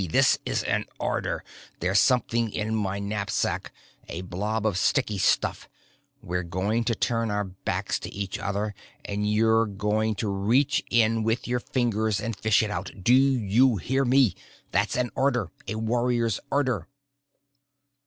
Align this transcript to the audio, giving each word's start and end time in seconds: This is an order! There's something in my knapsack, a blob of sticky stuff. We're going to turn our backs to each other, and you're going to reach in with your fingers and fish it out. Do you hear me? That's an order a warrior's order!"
This 0.09 0.39
is 0.47 0.63
an 0.63 0.85
order! 0.99 1.43
There's 1.79 1.99
something 1.99 2.51
in 2.51 2.73
my 2.73 2.97
knapsack, 2.97 3.71
a 4.09 4.21
blob 4.23 4.65
of 4.65 4.79
sticky 4.79 5.19
stuff. 5.19 5.69
We're 6.23 6.41
going 6.41 6.85
to 6.85 6.95
turn 6.95 7.29
our 7.29 7.43
backs 7.43 7.99
to 7.99 8.11
each 8.11 8.39
other, 8.39 8.73
and 9.05 9.31
you're 9.31 9.67
going 9.67 10.15
to 10.15 10.27
reach 10.27 10.83
in 10.89 11.21
with 11.21 11.47
your 11.47 11.59
fingers 11.59 12.19
and 12.19 12.35
fish 12.35 12.63
it 12.63 12.71
out. 12.71 12.89
Do 13.03 13.13
you 13.13 13.75
hear 13.77 14.03
me? 14.03 14.33
That's 14.71 14.95
an 14.95 15.11
order 15.13 15.51
a 15.67 15.75
warrior's 15.75 16.39
order!" 16.49 16.87